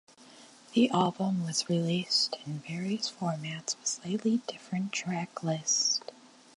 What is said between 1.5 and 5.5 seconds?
released in various formats with slightly different track